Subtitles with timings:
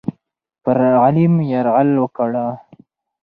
[0.63, 2.45] پر غلیم یرغل وکړه.